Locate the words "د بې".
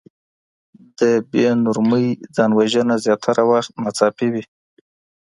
0.99-1.45